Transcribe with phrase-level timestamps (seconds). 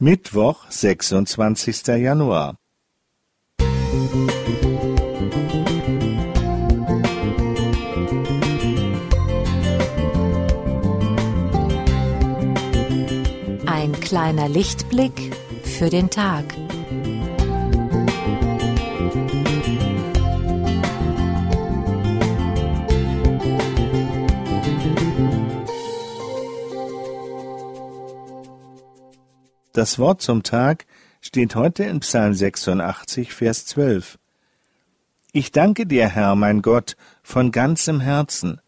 [0.00, 2.56] Mittwoch, sechsundzwanzigster Januar.
[13.66, 16.44] Ein kleiner Lichtblick für den Tag.
[29.74, 30.86] Das Wort zum Tag
[31.20, 34.20] steht heute in Psalm 86, Vers 12.
[35.32, 38.60] Ich danke dir, Herr, mein Gott, von ganzem Herzen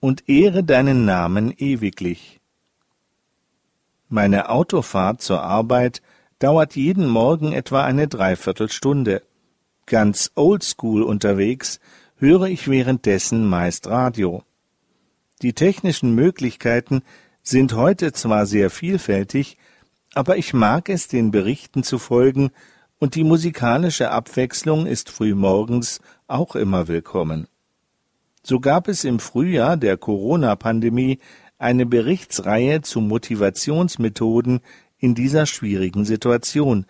[0.00, 2.40] und ehre deinen Namen ewiglich.
[4.08, 6.02] Meine Autofahrt zur Arbeit
[6.40, 9.22] dauert jeden Morgen etwa eine Dreiviertelstunde.
[9.86, 11.78] Ganz oldschool unterwegs
[12.16, 14.42] höre ich währenddessen meist Radio.
[15.40, 17.02] Die technischen Möglichkeiten
[17.44, 19.56] sind heute zwar sehr vielfältig,
[20.14, 22.50] aber ich mag es, den Berichten zu folgen,
[23.00, 27.46] und die musikalische Abwechslung ist frühmorgens auch immer willkommen.
[28.42, 31.18] So gab es im Frühjahr der Corona-Pandemie
[31.58, 34.60] eine Berichtsreihe zu Motivationsmethoden
[34.98, 36.86] in dieser schwierigen Situation,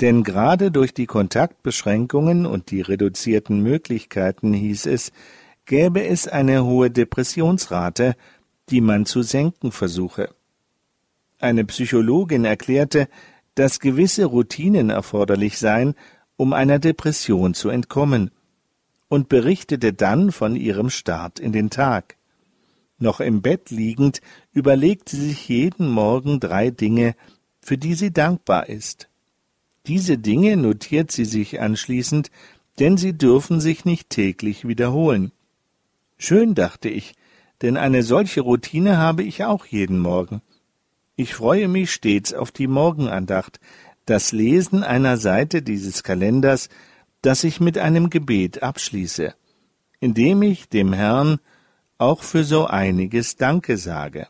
[0.00, 5.12] denn gerade durch die Kontaktbeschränkungen und die reduzierten Möglichkeiten hieß es,
[5.66, 8.14] gäbe es eine hohe Depressionsrate,
[8.68, 10.34] die man zu senken versuche.
[11.42, 13.08] Eine Psychologin erklärte,
[13.56, 15.94] dass gewisse Routinen erforderlich seien,
[16.36, 18.30] um einer Depression zu entkommen,
[19.08, 22.16] und berichtete dann von ihrem Start in den Tag.
[22.98, 24.20] Noch im Bett liegend
[24.52, 27.16] überlegt sie sich jeden Morgen drei Dinge,
[27.60, 29.08] für die sie dankbar ist.
[29.88, 32.30] Diese Dinge notiert sie sich anschließend,
[32.78, 35.32] denn sie dürfen sich nicht täglich wiederholen.
[36.18, 37.14] Schön, dachte ich,
[37.62, 40.40] denn eine solche Routine habe ich auch jeden Morgen.
[41.22, 43.60] Ich freue mich stets auf die Morgenandacht,
[44.06, 46.68] das Lesen einer Seite dieses Kalenders,
[47.20, 49.32] das ich mit einem Gebet abschließe,
[50.00, 51.38] indem ich dem Herrn
[51.96, 54.26] auch für so einiges Danke sage.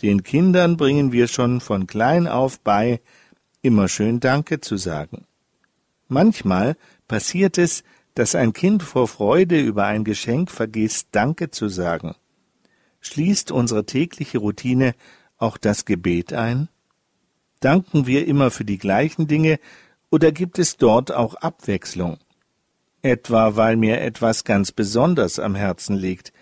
[0.00, 3.00] Den Kindern bringen wir schon von klein auf bei,
[3.60, 5.26] immer schön Danke zu sagen.
[6.06, 6.76] Manchmal
[7.08, 7.82] passiert es,
[8.14, 12.14] dass ein Kind vor Freude über ein Geschenk vergisst, Danke zu sagen.
[13.00, 14.94] Schließt unsere tägliche Routine
[15.44, 16.68] auch das Gebet ein?
[17.60, 19.58] Danken wir immer für die gleichen Dinge
[20.10, 22.18] oder gibt es dort auch Abwechslung?
[23.02, 26.32] Etwa weil mir etwas ganz besonders am Herzen liegt.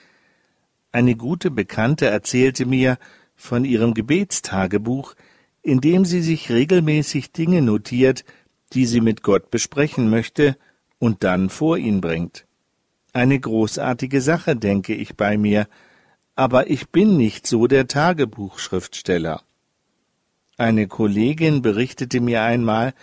[0.92, 2.98] Eine gute Bekannte erzählte mir
[3.34, 5.14] von ihrem Gebetstagebuch,
[5.62, 8.24] in dem sie sich regelmäßig Dinge notiert,
[8.72, 10.56] die sie mit Gott besprechen möchte
[10.98, 12.46] und dann vor ihn bringt.
[13.12, 15.66] Eine großartige Sache, denke ich bei mir,
[16.34, 19.42] aber ich bin nicht so der Tagebuchschriftsteller.
[20.56, 22.94] Eine Kollegin berichtete mir einmal,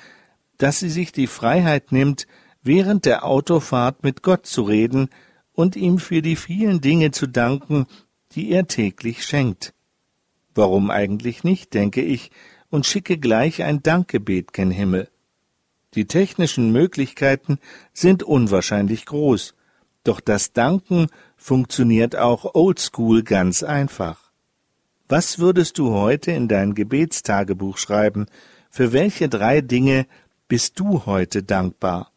[0.57, 2.27] dass sie sich die Freiheit nimmt,
[2.61, 5.09] während der Autofahrt mit Gott zu reden
[5.53, 7.87] und ihm für die vielen Dinge zu danken,
[8.33, 9.73] die er täglich schenkt.
[10.53, 12.31] Warum eigentlich nicht, denke ich,
[12.69, 15.09] und schicke gleich ein Dankgebet gen Himmel.
[15.95, 17.57] Die technischen Möglichkeiten
[17.93, 19.55] sind unwahrscheinlich groß,
[20.03, 21.07] doch das Danken
[21.39, 24.31] funktioniert auch oldschool ganz einfach.
[25.07, 28.27] Was würdest du heute in dein Gebetstagebuch schreiben?
[28.69, 30.05] Für welche drei Dinge
[30.47, 32.11] bist du heute dankbar?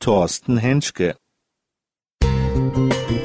[0.00, 1.14] Thorsten Henschke
[2.24, 3.21] Musik